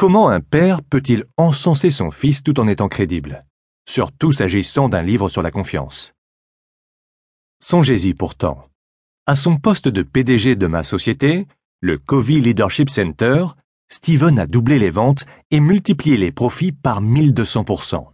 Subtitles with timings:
[0.00, 3.44] Comment un père peut-il encenser son fils tout en étant crédible,
[3.86, 6.14] surtout s'agissant d'un livre sur la confiance?
[7.62, 8.64] Songez-y pourtant.
[9.26, 11.46] À son poste de PDG de ma société,
[11.82, 13.44] le Covey Leadership Center,
[13.92, 18.06] Steven a doublé les ventes et multiplié les profits par 1200%.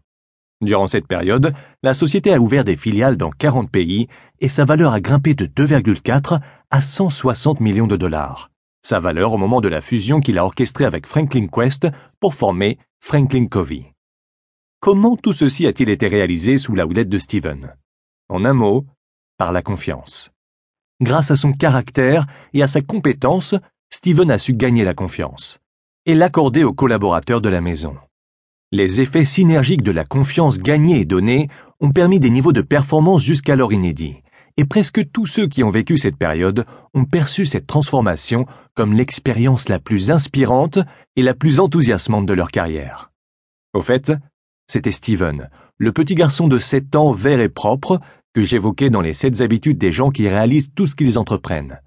[0.62, 4.08] Durant cette période, la société a ouvert des filiales dans 40 pays
[4.40, 8.50] et sa valeur a grimpé de 2,4 à 160 millions de dollars.
[8.88, 11.88] Sa valeur au moment de la fusion qu'il a orchestrée avec Franklin Quest
[12.20, 13.92] pour former Franklin Covey.
[14.78, 17.74] Comment tout ceci a-t-il été réalisé sous la houlette de Steven?
[18.28, 18.86] En un mot,
[19.38, 20.30] par la confiance.
[21.00, 23.56] Grâce à son caractère et à sa compétence,
[23.90, 25.58] Steven a su gagner la confiance
[26.04, 27.96] et l'accorder aux collaborateurs de la maison.
[28.70, 31.48] Les effets synergiques de la confiance gagnée et donnée
[31.80, 34.22] ont permis des niveaux de performance jusqu'alors inédits,
[34.56, 36.64] et presque tous ceux qui ont vécu cette période
[36.94, 40.78] ont perçu cette transformation comme l'expérience la plus inspirante
[41.16, 43.10] et la plus enthousiasmante de leur carrière.
[43.74, 44.12] Au fait,
[44.66, 48.00] c'était Steven, le petit garçon de 7 ans vert et propre
[48.34, 51.80] que j'évoquais dans les 7 habitudes des gens qui réalisent tout ce qu'ils entreprennent.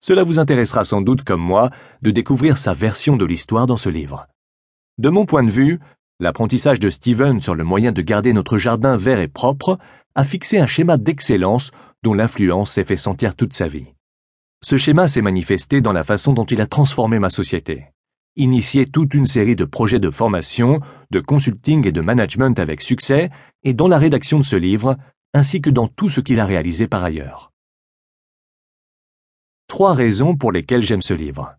[0.00, 1.70] Cela vous intéressera sans doute comme moi
[2.02, 4.26] de découvrir sa version de l'histoire dans ce livre.
[4.98, 5.78] De mon point de vue,
[6.20, 9.78] l'apprentissage de Steven sur le moyen de garder notre jardin vert et propre
[10.14, 11.70] a fixé un schéma d'excellence
[12.02, 13.94] dont l'influence s'est fait sentir toute sa vie.
[14.62, 17.86] Ce schéma s'est manifesté dans la façon dont il a transformé ma société.
[18.36, 23.30] Initié toute une série de projets de formation, de consulting et de management avec succès,
[23.64, 24.96] et dans la rédaction de ce livre,
[25.34, 27.52] ainsi que dans tout ce qu'il a réalisé par ailleurs.
[29.66, 31.56] Trois raisons pour lesquelles j'aime ce livre.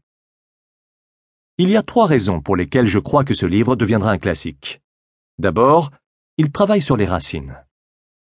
[1.58, 4.82] Il y a trois raisons pour lesquelles je crois que ce livre deviendra un classique.
[5.38, 5.92] D'abord,
[6.38, 7.56] il travaille sur les racines.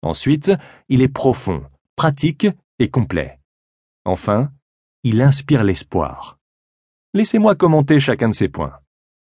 [0.01, 0.51] Ensuite,
[0.89, 1.63] il est profond,
[1.95, 2.47] pratique
[2.79, 3.39] et complet.
[4.05, 4.51] Enfin,
[5.03, 6.37] il inspire l'espoir.
[7.13, 8.73] Laissez-moi commenter chacun de ces points.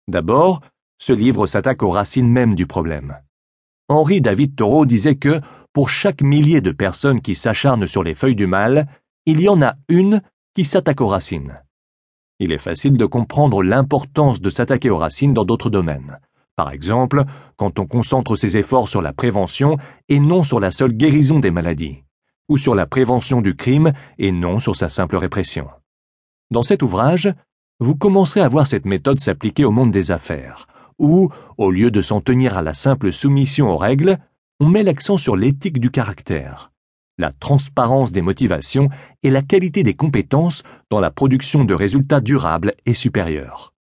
[0.08, 0.62] D'abord,
[0.98, 3.18] ce livre s'attaque aux racines mêmes du problème.
[3.90, 5.42] Henri David Thoreau disait que,
[5.74, 8.88] pour chaque millier de personnes qui s'acharnent sur les feuilles du mal,
[9.26, 10.22] il y en a une
[10.56, 11.62] qui s'attaque aux racines.
[12.40, 16.20] Il est facile de comprendre l'importance de s'attaquer aux racines dans d'autres domaines.
[16.56, 17.24] Par exemple,
[17.56, 19.78] quand on concentre ses efforts sur la prévention
[20.10, 22.04] et non sur la seule guérison des maladies,
[22.50, 25.68] ou sur la prévention du crime et non sur sa simple répression.
[26.52, 27.34] Dans cet ouvrage,
[27.80, 30.68] vous commencerez à voir cette méthode s'appliquer au monde des affaires,
[31.00, 34.18] où, au lieu de s'en tenir à la simple soumission aux règles,
[34.60, 36.72] on met l'accent sur l'éthique du caractère
[37.22, 38.90] la transparence des motivations
[39.24, 43.74] et la qualité des compétences dans la production de résultats durables et supérieurs.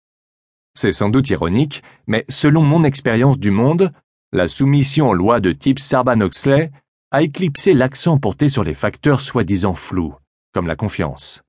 [0.74, 3.92] C'est sans doute ironique, mais selon mon expérience du monde,
[4.32, 6.70] la soumission aux lois de type Sarban-Oxley
[7.12, 10.14] a éclipsé l'accent porté sur les facteurs soi-disant flous,
[10.52, 11.42] comme la confiance.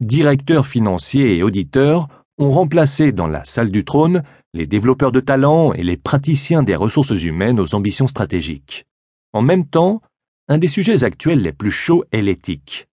[0.00, 2.08] Directeurs financiers et auditeurs
[2.38, 4.22] ont remplacé dans la salle du trône
[4.52, 8.84] les développeurs de talent et les praticiens des ressources humaines aux ambitions stratégiques.
[9.32, 10.02] En même temps,
[10.48, 12.86] un des sujets actuels les plus chauds est l'éthique.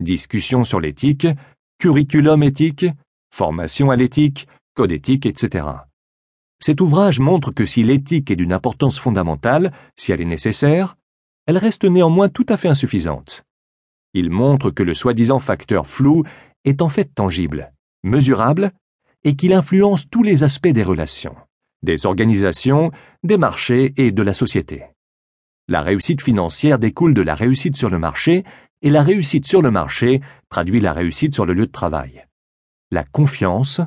[0.00, 1.28] Discussion sur l'éthique,
[1.78, 2.86] curriculum éthique,
[3.32, 5.66] formation à l'éthique, code éthique, etc.
[6.58, 10.96] Cet ouvrage montre que si l'éthique est d'une importance fondamentale, si elle est nécessaire,
[11.46, 13.44] elle reste néanmoins tout à fait insuffisante.
[14.14, 16.24] Il montre que le soi-disant facteur flou
[16.64, 17.72] est en fait tangible,
[18.02, 18.72] mesurable,
[19.24, 21.36] et qu'il influence tous les aspects des relations,
[21.82, 24.84] des organisations, des marchés et de la société.
[25.66, 28.44] La réussite financière découle de la réussite sur le marché
[28.82, 32.26] et la réussite sur le marché traduit la réussite sur le lieu de travail.
[32.90, 33.80] La confiance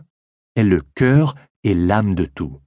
[0.55, 2.59] est le cœur et l'âme de tout.